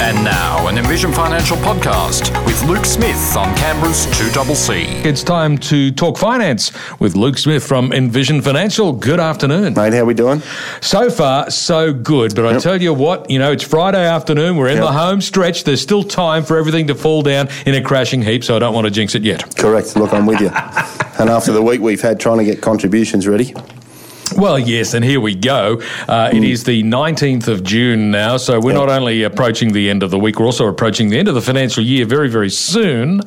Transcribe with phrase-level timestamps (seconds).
[0.00, 5.04] And now, an Envision Financial podcast with Luke Smith on Canberra's 2CC.
[5.04, 6.70] It's time to talk finance
[7.00, 8.92] with Luke Smith from Envision Financial.
[8.92, 9.74] Good afternoon.
[9.74, 10.40] Mate, how we doing?
[10.80, 12.34] So far, so good.
[12.36, 12.62] But I Yep.
[12.62, 14.56] tell you what, you know, it's Friday afternoon.
[14.56, 14.86] We're in Yep.
[14.86, 15.64] the home stretch.
[15.64, 18.74] There's still time for everything to fall down in a crashing heap, so I don't
[18.74, 19.56] want to jinx it yet.
[19.56, 19.96] Correct.
[19.96, 20.50] Look, I'm with you.
[21.18, 23.52] and after the week we've had trying to get contributions ready,
[24.38, 25.82] Well, yes, and here we go.
[26.06, 26.44] Uh, It hmm.
[26.44, 30.18] is the 19th of June now, so we're not only approaching the end of the
[30.18, 33.20] week, we're also approaching the end of the financial year very, very soon.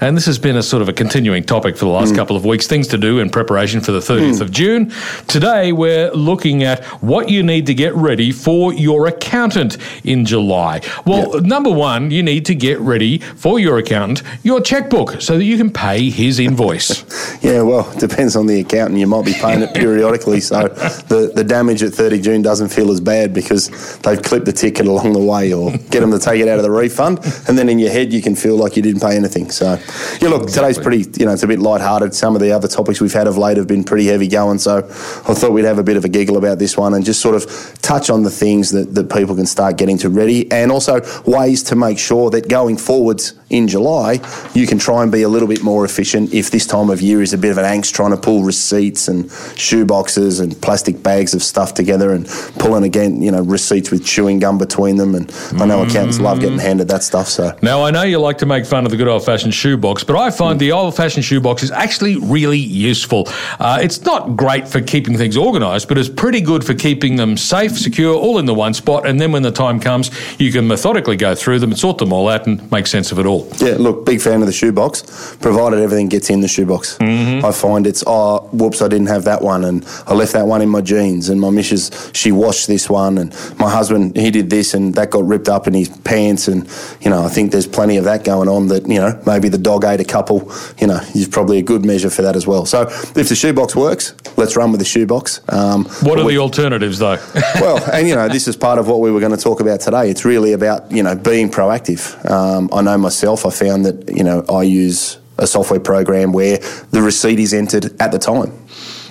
[0.00, 2.16] And this has been a sort of a continuing topic for the last hmm.
[2.16, 4.42] couple of weeks things to do in preparation for the 30th hmm.
[4.42, 4.92] of June.
[5.28, 10.80] Today, we're looking at what you need to get ready for your accountant in July.
[11.06, 11.44] Well, Yep.
[11.44, 15.56] number one, you need to get ready for your accountant your checkbook so that you
[15.56, 17.04] can pay his invoice.
[17.42, 18.98] yeah, well, it depends on the accountant.
[18.98, 20.68] You might be paying it periodically, so
[21.08, 24.86] the, the damage at 30 June doesn't feel as bad because they've clipped the ticket
[24.86, 27.68] along the way or get them to take it out of the refund, and then
[27.68, 29.50] in your head you can feel like you didn't pay anything.
[29.50, 29.78] So,
[30.20, 32.14] yeah, look, today's pretty, you know, it's a bit light-hearted.
[32.14, 34.78] Some of the other topics we've had of late have been pretty heavy going, so
[34.78, 37.34] I thought we'd have a bit of a giggle about this one and just sort
[37.34, 41.00] of touch on the things that, that people can start getting to ready and also
[41.26, 44.20] ways to make sure that going forwards in July,
[44.54, 47.22] you can try and be a little bit more efficient if this time of year
[47.22, 51.02] is a bit of an angst trying to pull receipts and shoe boxes and plastic
[51.02, 52.26] bags of stuff together and
[52.58, 55.14] pulling again, you know, receipts with chewing gum between them.
[55.14, 55.30] And
[55.60, 57.28] I know accountants love getting handed that stuff.
[57.28, 60.04] So Now, I know you like to make fun of the good old fashioned shoebox,
[60.04, 63.28] but I find the old fashioned shoebox is actually really useful.
[63.58, 67.36] Uh, it's not great for keeping things organised, but it's pretty good for keeping them
[67.36, 69.06] safe, secure, all in the one spot.
[69.06, 72.12] And then when the time comes, you can methodically go through them and sort them
[72.12, 73.48] all out and make sense of it all.
[73.58, 76.96] Yeah, look, big fan of the shoebox, provided everything gets in the shoebox.
[77.00, 80.62] I find it's, oh, whoops, I didn't have that one, and I left that one
[80.62, 84.50] in my jeans, and my missus, she washed this one, and my husband, he did
[84.50, 86.68] this, and that got ripped up in his pants, and,
[87.00, 89.58] you know, I think there's plenty of that going on that, you know, maybe the
[89.58, 92.66] dog ate a couple, you know, is probably a good measure for that as well.
[92.66, 95.40] So if the shoebox works, let's run with the shoebox.
[95.48, 97.18] Um, What are we- the alternatives, though?
[97.60, 99.80] well, and you know, this is part of what we were going to talk about
[99.80, 100.10] today.
[100.10, 102.28] It's really about you know being proactive.
[102.30, 103.44] Um, I know myself.
[103.46, 106.58] I found that you know I use a software program where
[106.90, 108.52] the receipt is entered at the time,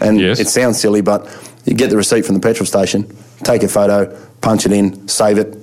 [0.02, 0.40] and Yes.
[0.40, 1.28] it sounds silly, but
[1.66, 3.06] you get the receipt from the petrol station,
[3.44, 5.58] take a photo, punch it in, save it.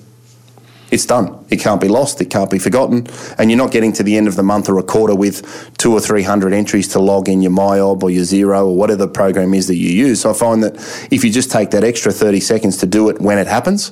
[0.91, 1.45] It's done.
[1.51, 2.21] It can't be lost.
[2.21, 3.09] It can't be forgotten.
[3.37, 5.43] And you're not getting to the end of the month or a quarter with
[5.77, 8.99] two or three hundred entries to log in your MYOB or your Xero or whatever
[8.99, 10.21] the program is that you use.
[10.21, 10.75] So I find that
[11.11, 13.91] if you just take that extra 30 seconds to do it when it happens,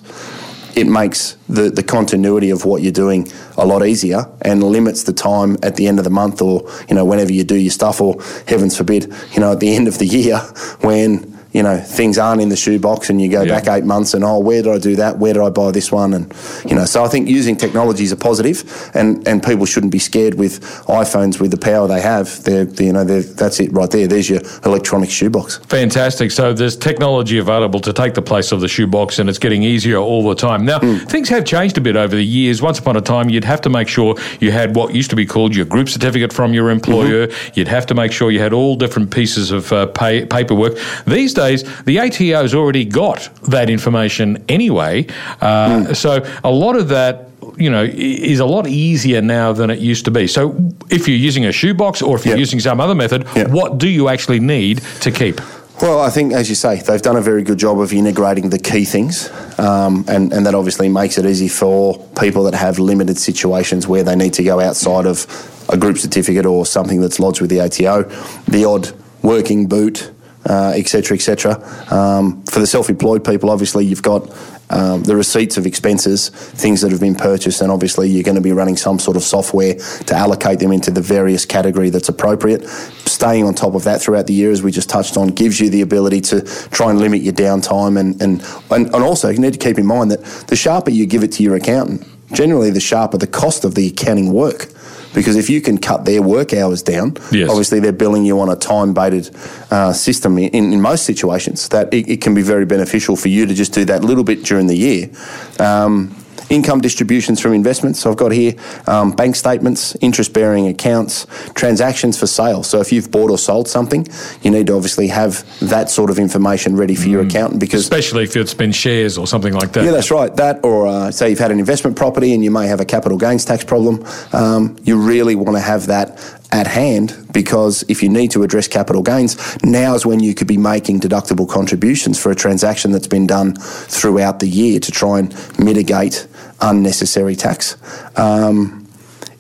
[0.75, 5.13] it makes the, the continuity of what you're doing a lot easier and limits the
[5.13, 8.01] time at the end of the month or, you know, whenever you do your stuff
[8.01, 10.39] or heavens forbid, you know, at the end of the year
[10.81, 13.61] when you know, things aren't in the shoebox and you go Yeah.
[13.61, 15.19] back eight months and, oh, where did I do that?
[15.19, 16.15] Where did I buy this one?
[16.15, 16.33] And,
[16.67, 19.99] you know, so I think using technology is a positive and, and people shouldn't be
[19.99, 22.43] scared with iPhones with the power they have.
[22.45, 24.07] They're, you know, they're, that's it right there.
[24.07, 25.59] There's your electronic shoebox.
[25.67, 26.31] Fantastic.
[26.31, 29.99] So there's technology available to take the place of the shoebox, and it's getting easier
[29.99, 30.65] all the time.
[30.65, 32.63] Now, things have changed a bit over the years.
[32.63, 35.27] Once upon a time, you'd have to make sure you had what used to be
[35.27, 37.29] called your group certificate from your employer.
[37.55, 40.79] You'd have to make sure you had all different pieces of uh, pay, paperwork.
[41.07, 41.42] These days,
[41.85, 45.07] the ATO's already got that information anyway.
[45.41, 49.79] Uh, So a lot of that you know, is a lot easier now than it
[49.79, 50.27] used to be.
[50.27, 50.55] So,
[50.91, 52.41] if you're using a shoebox or if you're Yeah.
[52.47, 53.49] using some other method, Yeah.
[53.49, 55.41] what do you actually need to keep?
[55.83, 58.59] Well, I think, as you say, they've done a very good job of integrating the
[58.59, 59.29] key things,
[59.59, 64.05] um, and, and that obviously makes it easy for people that have limited situations where
[64.05, 65.27] they need to go outside of
[65.69, 68.05] a group certificate or something that's lodged with the ATO,
[68.49, 68.93] the odd
[69.23, 70.11] working boot,
[70.47, 71.53] uh, et cetera, et cetera.
[71.91, 74.31] Um, for the self-employed people, obviously, you've got
[74.71, 78.41] um, the receipts of expenses, things that have been purchased, and obviously you're going to
[78.43, 82.67] be running some sort of software to allocate them into the various category that's appropriate.
[83.07, 85.69] Staying on top of that throughout the year, as we just touched on, gives you
[85.69, 89.53] the ability to try and limit your downtime, and and and, and also you need
[89.53, 92.81] to keep in mind that the sharper you give it to your accountant, generally the
[92.81, 94.69] sharper the cost of the accounting work.
[95.15, 97.51] Because if you can cut their work hours down, Yes.
[97.51, 99.33] obviously they're billing you on a time-based
[99.71, 101.69] uh, system in, in most situations.
[101.69, 104.43] That it, it can be very beneficial for you to just do that little bit
[104.45, 105.11] during the year.
[105.59, 106.15] Um,
[106.51, 108.01] income distributions from investments.
[108.01, 108.55] So I've got here
[108.87, 112.63] um, bank statements, interest-bearing accounts, transactions for sale.
[112.63, 114.07] So if you've bought or sold something,
[114.43, 118.25] you need to obviously have that sort of information ready for your accountant because especially
[118.25, 119.85] if it's been shares or something like that.
[119.85, 120.35] yeah, that's right.
[120.37, 123.19] That, or uh, say you've had an investment property and you may have a capital
[123.19, 126.19] gains tax problem, um, you really want to have that
[126.53, 130.47] at hand because if you need to address capital gains, now is when you could
[130.47, 135.19] be making deductible contributions for a transaction that's been done throughout the year to try
[135.19, 136.27] and mitigate
[136.63, 137.77] unnecessary tax.
[138.19, 138.89] Um,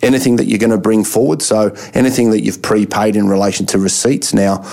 [0.02, 3.78] anything that you're going to bring forward, so anything that you've prepaid in relation to
[3.78, 4.34] receipts.
[4.34, 4.68] Now,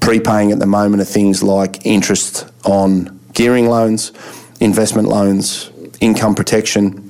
[0.00, 4.12] prepaying at the moment are things like interest on gearing loans,
[4.60, 5.70] investment loans,
[6.00, 7.03] income protection,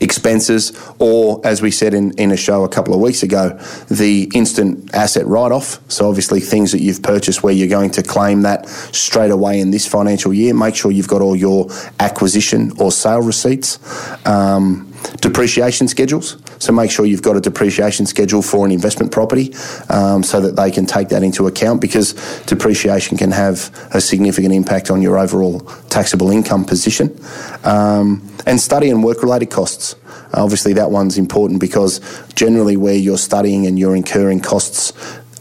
[0.00, 3.50] expenses, or as we said in, in a show a couple of weeks ago,
[3.88, 5.80] the instant asset write off.
[5.90, 9.70] So, obviously, things that you've purchased where you're going to claim that straight away in
[9.70, 10.54] this financial year.
[10.54, 11.68] Make sure you've got all your
[12.00, 13.78] acquisition or sale receipts.
[14.26, 16.36] Um, depreciation schedules.
[16.58, 19.54] So make sure you've got a depreciation schedule for an investment property
[19.88, 22.14] um, so that they can take that into account because
[22.46, 27.18] depreciation can have a significant impact on your overall taxable income position.
[27.64, 29.94] Um, and study and work related costs.
[30.34, 32.00] Obviously, that one's important because
[32.34, 34.92] generally, where you're studying and you're incurring costs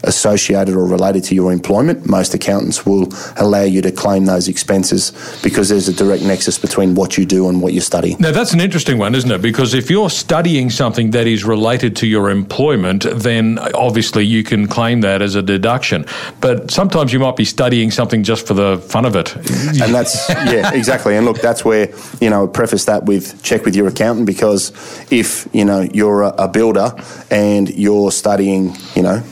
[0.04, 3.08] associated or related to your employment, most accountants will
[3.38, 5.12] allow you to claim those expenses
[5.44, 8.16] because there's a direct nexus between what you do and what you study.
[8.20, 9.42] Now, that's an interesting one, isn't it?
[9.42, 14.68] Because if you're studying something that is related to your employment, then obviously you can
[14.68, 16.06] claim that as a deduction.
[16.40, 19.36] But sometimes you might be studying something just for the fun of it.
[19.36, 21.16] And that's, yeah, exactly.
[21.16, 24.72] And look, that's where, you know, preface that with check with your accountant because
[25.12, 26.94] if, you know, you're a, builder
[27.30, 29.24] and you're studying, you know,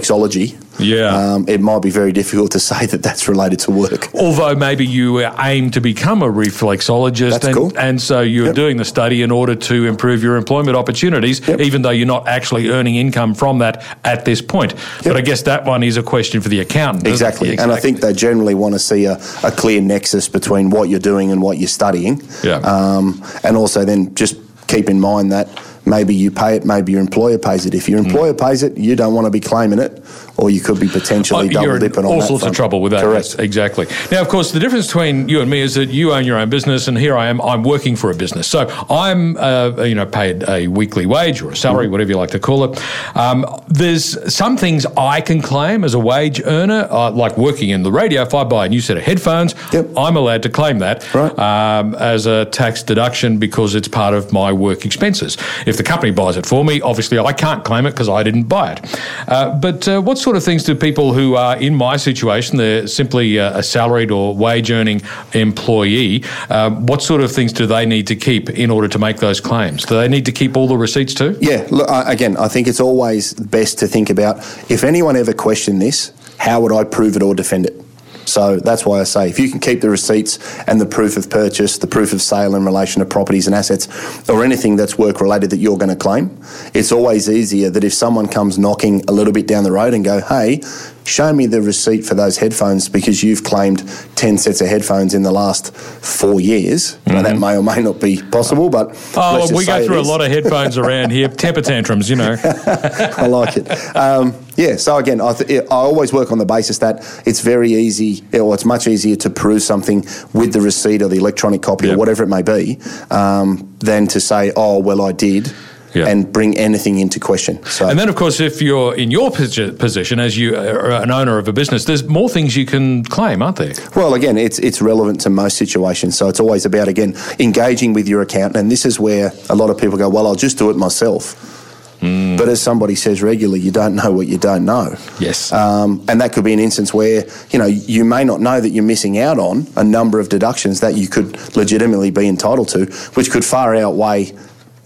[0.00, 1.34] reflexology, yeah.
[1.34, 4.14] Um, it might be very difficult to say that that's related to work.
[4.14, 7.78] Although maybe you aim to become a reflexologist, that's and, cool.
[7.78, 8.54] and so you're yep.
[8.54, 11.60] doing the study in order to improve your employment opportunities, yep.
[11.60, 14.72] even though you're not actually earning income from that at this point.
[14.72, 15.04] Yep.
[15.04, 17.06] But I guess that one is a question for the accountant.
[17.06, 17.50] Exactly.
[17.50, 17.62] exactly.
[17.62, 21.00] And I think they generally want to see a, a, clear nexus between what you're
[21.00, 22.22] doing and what you're studying.
[22.42, 22.56] Yeah.
[22.58, 25.48] Um, and also then just keep in mind that
[25.86, 27.74] maybe you pay it, maybe your employer pays it.
[27.74, 28.06] If your hmm.
[28.06, 28.40] employer mm.
[28.40, 30.02] pays it, you don't want to be claiming it,
[30.36, 33.02] or you could be potentially double dipping on all that sorts of trouble with that.
[33.02, 33.26] Correct.
[33.26, 33.86] Yes, exactly.
[34.10, 36.50] Now, of course, the difference between you and me is that you own your own
[36.50, 37.40] business, and here I am.
[37.40, 41.52] I'm working for a business, so I'm uh, you know paid a weekly wage or
[41.52, 41.90] a salary, mm.
[41.92, 42.82] whatever you like to call it.
[43.16, 47.82] Um, there's some things I can claim as a wage earner, uh, like working in
[47.82, 48.22] the radio.
[48.22, 49.88] If I buy a new set of headphones, yep.
[49.96, 51.38] I'm allowed to claim that right.
[51.38, 55.36] um, as a tax deduction because it's part of my work expenses.
[55.66, 56.80] If the company buys it for me.
[56.80, 59.00] Obviously, I can't claim it because I didn't buy it.
[59.28, 62.86] Uh, but uh, what sort of things do people who are in my situation, they're
[62.86, 65.02] simply uh, a salaried or wage earning
[65.32, 69.18] employee, um, what sort of things do they need to keep in order to make
[69.18, 69.84] those claims?
[69.84, 71.36] Do they need to keep all the receipts too?
[71.40, 74.38] Yeah, look, again, I think it's always best to think about
[74.70, 77.85] if anyone ever questioned this, how would I prove it or defend it?
[78.26, 81.30] So that's why I say if you can keep the receipts and the proof of
[81.30, 83.88] purchase, the proof of sale in relation to properties and assets,
[84.28, 86.38] or anything that's work related that you're going to claim,
[86.74, 90.04] it's always easier that if someone comes knocking a little bit down the road and
[90.04, 90.60] go, hey,
[91.04, 95.22] show me the receipt for those headphones because you've claimed 10 sets of headphones in
[95.22, 96.96] the last four years.
[96.96, 97.12] Mm-hmm.
[97.12, 98.90] Now, that may or may not be possible, but.
[99.16, 102.36] Oh, we go through a lot of headphones around here, temper tantrums, you know.
[102.44, 103.96] I like it.
[103.96, 107.72] Um, yeah, so again, I, th- I always work on the basis that it's very
[107.72, 111.86] easy, or it's much easier to prove something with the receipt or the electronic copy
[111.86, 111.96] yep.
[111.96, 112.78] or whatever it may be
[113.10, 115.52] um, than to say, oh, well, I did
[115.96, 116.06] yeah.
[116.06, 117.62] and bring anything into question.
[117.64, 121.38] So, and then, of course, if you're in your position as you are an owner
[121.38, 123.72] of a business, there's more things you can claim, aren't there?
[123.94, 126.16] Well, again, it's it's relevant to most situations.
[126.16, 129.70] So it's always about again engaging with your accountant, and this is where a lot
[129.70, 131.55] of people go, "Well, I'll just do it myself."
[132.00, 132.36] Mm.
[132.36, 134.96] But as somebody says regularly, you don't know what you don't know.
[135.18, 135.52] Yes.
[135.52, 138.70] Um, and that could be an instance where, you know, you may not know that
[138.70, 142.86] you're missing out on a number of deductions that you could legitimately be entitled to,
[143.14, 144.32] which could far outweigh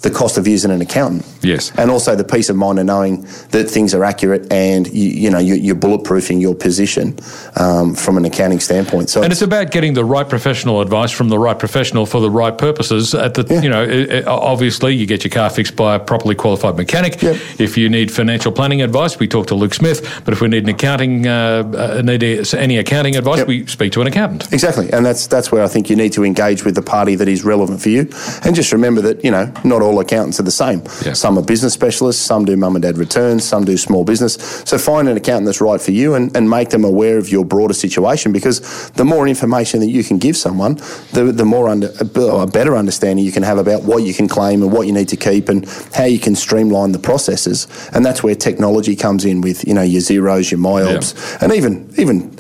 [0.03, 1.27] the cost of using an accountant.
[1.43, 1.73] Yes.
[1.77, 5.31] And also the peace of mind of knowing that things are accurate and you, you
[5.31, 7.19] know you, are bulletproofing your position
[7.57, 9.11] um, from an accounting standpoint.
[9.11, 12.31] So and it's about getting the right professional advice from the right professional for the
[12.31, 13.15] right purposes.
[13.15, 13.61] At the yeah.
[13.61, 17.21] you know it, it, obviously you get your car fixed by a properly qualified mechanic.
[17.21, 17.37] Yep.
[17.59, 20.23] If you need financial planning advice, we talk to Luke Smith.
[20.25, 22.23] But if we need an accounting uh, uh need
[22.55, 23.49] any accounting advice, yep.
[23.49, 24.51] we speak to an accountant.
[24.53, 27.29] Exactly, and that's that's where I think you need to engage with the party that
[27.29, 28.09] is relevant for you,
[28.45, 30.83] and just remember that you know not all all accountants are the same.
[31.05, 31.13] Yeah.
[31.13, 34.35] Some are business specialists, some do mum and dad returns, some do small business.
[34.65, 37.45] So find an accountant that's right for you and, and make them aware of your
[37.45, 40.77] broader situation because the more information that you can give someone,
[41.13, 44.63] the, the more under, a better understanding you can have about what you can claim
[44.63, 47.67] and what you need to keep and how you can streamline the processes.
[47.93, 51.39] And that's where technology comes in with, you know, your Xeros, your MYOBs, yeah.
[51.43, 52.39] and even even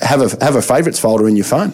[0.00, 1.72] have a have a favourites folder in your phone.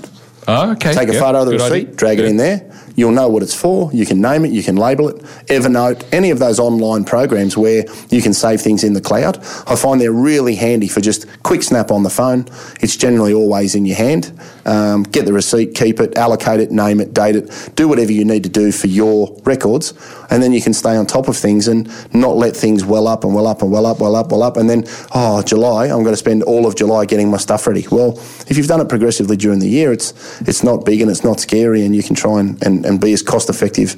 [0.49, 0.93] Oh, okay.
[0.93, 1.23] Take a yep.
[1.23, 1.95] photo of the Good receipt, idea.
[1.95, 3.91] drag it in there, you'll know what it's for.
[3.93, 5.17] You can name it, you can label it.
[5.47, 9.77] Evernote, any of those online programs where you can save things in the cloud, I
[9.77, 12.47] find they're really handy for just quick snap on the phone.
[12.81, 14.39] It's generally always in your hand.
[14.65, 18.25] Um, get the receipt, keep it, allocate it, name it, date it, do whatever you
[18.25, 19.93] need to do for your records,
[20.31, 23.25] and then you can stay on top of things and not let things well up
[23.25, 24.85] and well up and well up, well up, well up, and then,
[25.15, 27.87] oh, July, I'm going to spend all of July getting my stuff ready.
[27.91, 28.19] Well,
[28.49, 31.41] if you've done it progressively during the year, it's it's not big and it's not
[31.41, 33.97] scary, and you can try and, and, and be as cost effective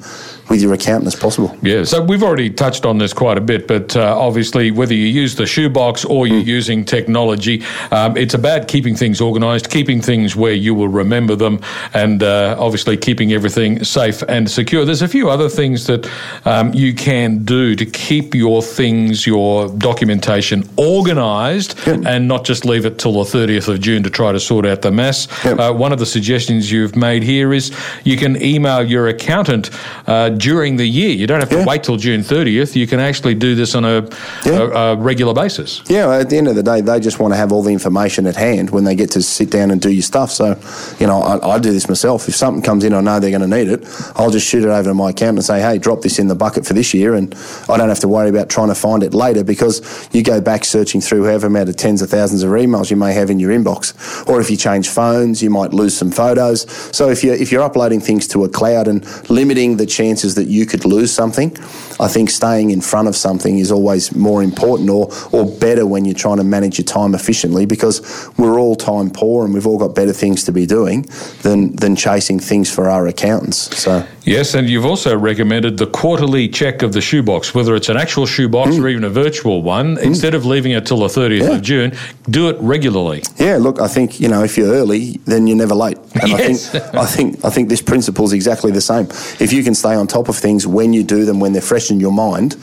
[0.50, 1.56] with your accountant as possible.
[1.62, 5.06] Yeah, so we've already touched on this quite a bit, but uh, obviously, whether you
[5.06, 6.46] use the shoebox or you're mm.
[6.46, 11.60] using technology, um, it's about keeping things organised, keeping things where you will remember them,
[11.94, 14.84] and uh, obviously keeping everything safe and secure.
[14.84, 16.10] There's a few other things that
[16.44, 22.84] um, you can do to keep your things, your documentation organised, and not just leave
[22.86, 25.28] it till the 30th of June to try to sort out the mess.
[25.44, 29.70] Uh, one of the suggestions you've made here is you can email your accountant
[30.06, 31.10] uh, during the year.
[31.10, 31.66] You don't have to yeah.
[31.66, 32.76] wait till June 30th.
[32.76, 34.08] You can actually do this on a,
[34.44, 34.52] yeah.
[34.52, 35.82] a, a, regular basis.
[35.88, 38.26] Yeah, at the end of the day, they just want to have all the information
[38.26, 40.30] at hand when they get to sit down and do your stuff.
[40.30, 40.58] So,
[40.98, 42.28] you know, I, I do this myself.
[42.28, 43.84] If something comes in, I know they're going to need it.
[44.16, 46.34] I'll just shoot it over to my accountant and say, hey, drop this in the
[46.34, 47.14] bucket for this year.
[47.14, 47.34] And
[47.68, 50.64] I don't have to worry about trying to find it later because you go back
[50.64, 53.50] searching through however amount of tens of thousands of emails you may have in your
[53.50, 53.94] inbox.
[54.28, 56.70] Or if you change phones, you might lose some photos.
[56.96, 60.48] So if you're, if you're uploading things to a cloud and limiting the chances that
[60.48, 61.56] you could lose something,
[62.00, 66.04] I think staying in front of something is always more important or, or better when
[66.04, 69.78] you're trying to manage your time efficiently because we're all time poor and we've all
[69.78, 71.02] got better things to be doing
[71.42, 73.76] than, than chasing things for our accountants.
[73.78, 77.98] So Yes, and you've also recommended the quarterly check of the shoebox, whether it's an
[77.98, 78.82] actual shoebox mm.
[78.82, 79.96] or even a virtual one.
[79.96, 80.02] Mm.
[80.02, 81.56] Instead of leaving it till the 30th yeah.
[81.56, 81.92] of June,
[82.30, 83.22] do it regularly.
[83.36, 85.98] Yeah, look, I think, you know, if you're early, then you're never late.
[86.24, 86.74] And yes.
[86.74, 89.06] I think I think I think this principle is exactly the same.
[89.40, 91.90] If you can stay on top of things when you do them when they're fresh
[91.90, 92.56] in your mind,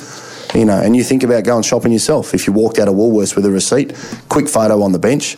[0.54, 2.34] you know, and you think about going shopping yourself.
[2.34, 3.96] If you walked out of Woolworths with a receipt,
[4.30, 5.38] quick photo on the bench,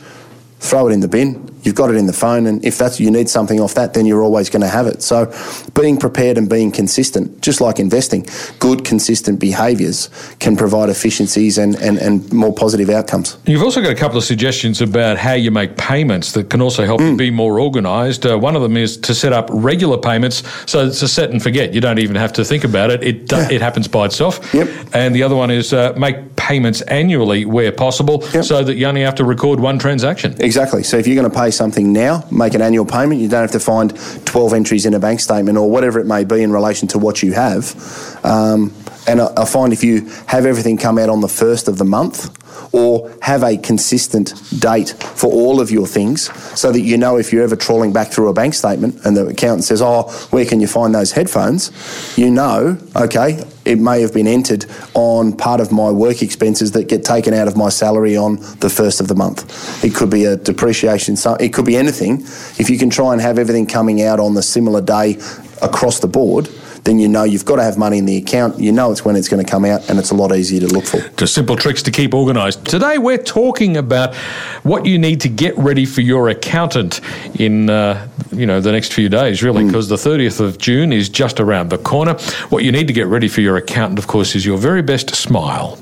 [0.60, 1.53] throw it in the bin.
[1.64, 4.06] You've got it in the phone, and if that's you need something off that, then
[4.06, 5.02] you're always going to have it.
[5.02, 5.34] So,
[5.74, 8.26] being prepared and being consistent, just like investing,
[8.60, 13.38] good consistent behaviours can provide efficiencies and, and, and more positive outcomes.
[13.46, 16.86] You've also got a couple of suggestions about how you make payments that can also
[16.86, 17.12] help mm.
[17.12, 18.26] you be more organised.
[18.26, 21.42] Uh, one of them is to set up regular payments, so it's a set and
[21.42, 21.74] forget.
[21.74, 23.50] You don't even have to think about it; it yeah.
[23.50, 24.54] it happens by itself.
[24.54, 24.68] Yep.
[24.94, 28.44] And the other one is uh, make payments annually where possible, yep.
[28.44, 30.36] so that you only have to record one transaction.
[30.40, 30.84] Exactly.
[30.84, 33.22] So if you're going to pay something now, make an annual payment.
[33.22, 33.96] You don't have to find
[34.26, 37.24] 12 entries in a bank statement or whatever it may be in relation to what
[37.24, 38.20] you have.
[38.24, 38.74] Um,
[39.08, 41.86] and I, I find if you have everything come out on the first of the
[41.86, 42.30] month,
[42.74, 47.32] or have a consistent date for all of your things so that you know if
[47.32, 50.60] you're ever trawling back through a bank statement and the accountant says, Oh, where can
[50.60, 51.72] you find those headphones?
[52.18, 56.90] You know, okay, it may have been entered on part of my work expenses that
[56.90, 59.84] get taken out of my salary on the first of the month.
[59.84, 62.22] It could be a depreciation, it could be anything.
[62.60, 65.20] If you can try and have everything coming out on the similar day
[65.62, 66.50] across the board,
[66.84, 68.60] then you know you've got to have money in the account.
[68.60, 70.68] You know it's when it's going to come out, and it's a lot easier to
[70.68, 71.00] look for.
[71.18, 72.66] Just simple tricks to keep organised.
[72.66, 74.16] Today we're talking about
[74.64, 77.02] what you need to get ready for your accountant
[77.40, 80.04] in uh, you know the next few days, really, because mm.
[80.04, 82.16] the 30th of June is just around the corner.
[82.50, 85.16] What you need to get ready for your accountant, of course, is your very best
[85.16, 85.80] smile.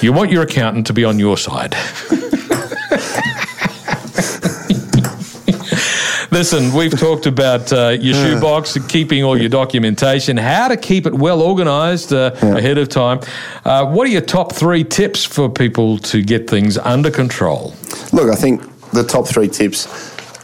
[0.00, 1.76] You want your accountant to be on your side.
[6.34, 11.14] Listen, we've talked about uh, your shoebox, keeping all your documentation, how to keep it
[11.14, 12.56] well organised uh, yeah.
[12.56, 13.20] ahead of time.
[13.64, 17.72] Uh, what are your top three tips for people to get things under control?
[18.12, 19.86] Look, I think the top three tips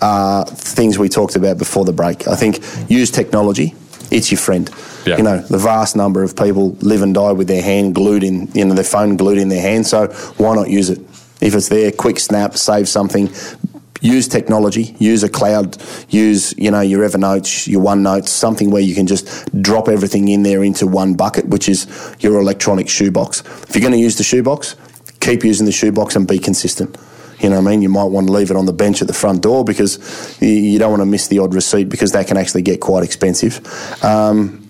[0.00, 2.28] are things we talked about before the break.
[2.28, 3.74] I think use technology.
[4.12, 4.70] It's your friend.
[5.04, 5.16] Yeah.
[5.16, 8.46] You know, the vast number of people live and die with their hand glued in,
[8.52, 9.88] you know, their phone glued in their hand.
[9.88, 10.06] So
[10.36, 11.00] why not use it?
[11.40, 13.28] If it's there, quick snap, save something,
[14.00, 15.76] use technology, use a cloud,
[16.08, 19.26] use you know your Evernote, your OneNote, something where you can just
[19.62, 21.86] drop everything in there into one bucket, which is
[22.20, 23.40] your electronic shoebox.
[23.68, 24.76] If you're going to use the shoebox,
[25.20, 26.96] keep using the shoebox and be consistent.
[27.40, 27.82] You know what I mean?
[27.82, 29.98] You might want to leave it on the bench at the front door because
[30.42, 33.60] you don't want to miss the odd receipt because that can actually get quite expensive.
[34.04, 34.69] Um,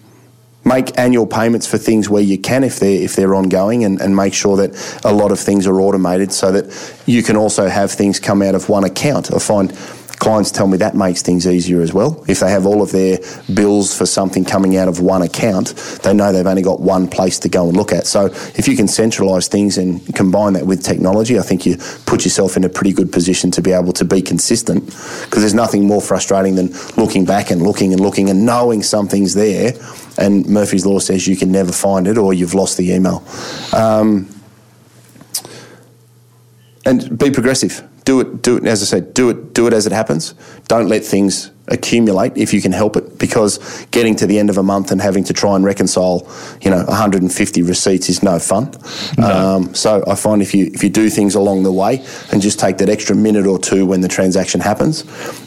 [0.65, 4.15] make annual payments for things where you can if they're if they're ongoing and, and
[4.15, 7.91] make sure that a lot of things are automated so that you can also have
[7.91, 9.33] things come out of one account.
[9.33, 9.73] I find
[10.21, 12.23] clients tell me that makes things easier as well.
[12.29, 13.19] If they have all of their
[13.53, 15.69] bills for something coming out of one account,
[16.03, 18.07] they know they've only got one place to go and look at.
[18.07, 22.25] So if you can centralise things and combine that with technology, I think you put
[22.25, 25.87] yourself in a pretty good position to be able to be consistent because there's nothing
[25.87, 29.73] more frustrating than looking back and looking and looking and knowing something's there
[30.19, 33.25] and Murphy's Law says you can never find it or you've lost the email.
[33.73, 34.29] Um,
[36.85, 37.87] and be progressive.
[38.05, 38.43] Do it.
[38.43, 38.67] Do it.
[38.67, 39.53] As I said, do it.
[39.55, 40.35] Do it as it happens.
[40.69, 44.59] Don't let things accumulate if you can help it because getting to the end of
[44.59, 46.29] a month and having to try and reconcile
[46.61, 48.73] you know 150 receipts is no fun
[49.17, 49.27] no.
[49.29, 52.59] Um, so I find if you if you do things along the way and just
[52.59, 55.05] take that extra minute or two when the transaction happens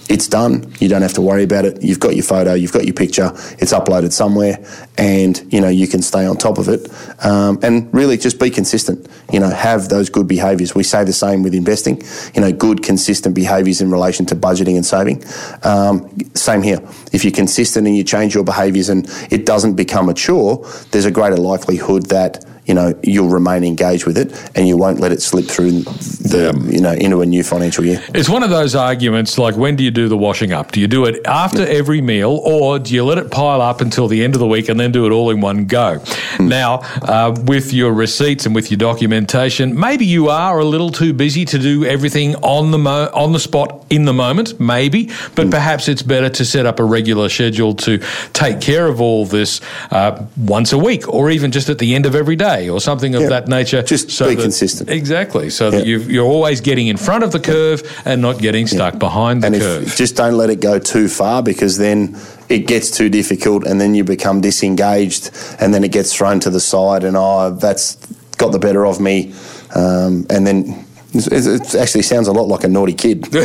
[0.09, 0.73] it's done.
[0.79, 1.81] You don't have to worry about it.
[1.81, 3.31] You've got your photo you've got your picture.
[3.59, 4.63] It's uploaded somewhere
[4.97, 6.89] and you know you can stay on top of it.
[7.25, 9.07] Um, and really just be consistent.
[9.31, 12.01] You know have those good behaviors we say the same with investing.
[12.33, 15.23] You know good consistent behaviors in relation to budgeting and saving.
[15.63, 16.79] Um, same here.
[17.11, 21.05] If you're consistent and you change your behaviours and it doesn't become a chore, there's
[21.05, 25.11] a greater likelihood that you know you'll remain engaged with it and you won't let
[25.11, 26.71] it slip through the yeah.
[26.71, 28.01] you know into a new financial year.
[28.13, 30.71] It's one of those arguments like when do you do the washing up?
[30.71, 34.07] Do you do it after every meal or do you let it pile up until
[34.07, 35.99] the end of the week and then do it all in one go?
[36.37, 36.47] Mm.
[36.47, 41.13] Now, uh, with your receipts and with your documentation, maybe you are a little too
[41.13, 45.47] busy to do everything on the mo- on the spot in the moment, maybe, but
[45.47, 45.51] mm.
[45.51, 47.99] perhaps it's better to set up a regular schedule to
[48.31, 49.59] take care of all this
[49.91, 52.79] uh, once a week or even just at the end of every day day or
[52.79, 53.29] something of yeah.
[53.29, 53.81] that nature.
[53.81, 54.89] Just so be that, consistent.
[54.89, 55.49] Exactly.
[55.49, 55.77] So yeah.
[55.77, 59.43] that you are always getting in front of the curve and not getting stuck behind
[59.43, 59.95] the and curve.
[59.95, 62.15] just don't let it go too far because then
[62.49, 66.49] it gets too difficult and then you become disengaged and then it gets thrown to
[66.49, 67.95] the side and oh that's
[68.37, 69.33] got the better of me
[69.75, 73.27] um, and then it actually sounds a lot like a naughty kid.
[73.31, 73.37] it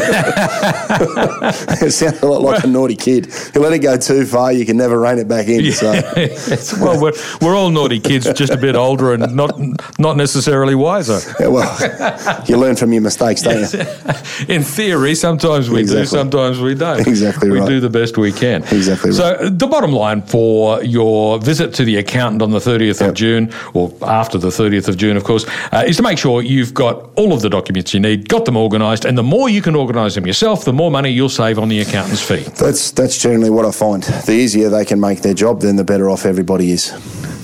[1.93, 3.33] sounds a lot like a naughty kid.
[3.55, 5.65] You let it go too far, you can never rein it back in.
[5.65, 5.73] Yeah.
[5.73, 5.93] So.
[6.81, 9.59] well, we're, we're all naughty kids, just a bit older and not
[9.99, 11.19] not necessarily wiser.
[11.41, 13.75] Yeah, well, you learn from your mistakes, don't yes.
[13.75, 14.55] you?
[14.55, 16.03] In theory, sometimes we exactly.
[16.03, 17.07] do, sometimes we don't.
[17.07, 17.69] Exactly we right.
[17.69, 18.63] We do the best we can.
[18.65, 19.41] Exactly so right.
[19.41, 23.11] So the bottom line for your visit to the accountant on the 30th yep.
[23.11, 26.43] of June, or after the 30th of June, of course, uh, is to make sure
[26.43, 29.63] you've got all of the documents you need, got them organised, and the more you
[29.63, 32.45] can organise them yourself, the more money you'll save on the accountant's fee.
[32.57, 34.03] That's that's generally what I find.
[34.03, 36.93] The easier they can make their job, then the better off everybody is.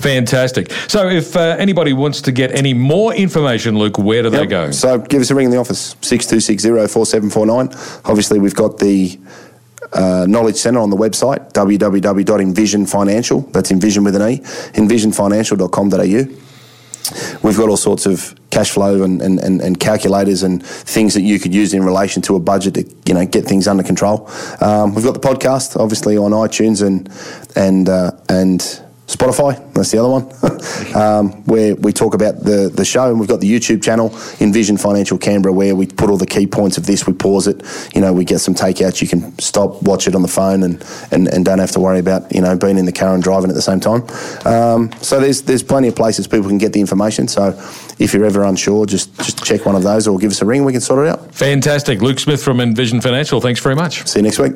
[0.01, 0.71] Fantastic.
[0.87, 4.41] So, if uh, anybody wants to get any more information, Luke, where do yep.
[4.41, 4.71] they go?
[4.71, 7.69] So, give us a ring in the office, 6260 4749.
[8.05, 9.19] Obviously, we've got the
[9.93, 14.39] uh, Knowledge Centre on the website, www.envisionfinancial, that's envision with an E,
[14.73, 16.44] envisionfinancial.com.au.
[17.43, 21.39] We've got all sorts of cash flow and, and, and, calculators and things that you
[21.39, 24.29] could use in relation to a budget to you know get things under control.
[24.61, 27.09] Um, we've got the podcast, obviously on iTunes and
[27.55, 32.83] and uh, and Spotify, that's the other one, um, where we talk about the, the
[32.83, 33.09] show.
[33.09, 34.07] And we've got the YouTube channel,
[34.39, 37.05] Envision Financial Canberra, where we put all the key points of this.
[37.05, 37.61] We pause it,
[37.93, 39.01] you know, we get some takeouts.
[39.01, 41.99] You can stop, watch it on the phone, and, and, and don't have to worry
[41.99, 44.03] about, you know, being in the car and driving at the same time.
[44.45, 47.27] Um, so there's there's plenty of places people can get the information.
[47.27, 47.49] So
[47.99, 50.65] if you're ever unsure, just, just check one of those or give us a ring.
[50.65, 51.33] We can sort it out.
[51.33, 52.01] Fantastic.
[52.01, 54.07] Luke Smith from Envision Financial, thanks very much.
[54.07, 54.55] See you next week.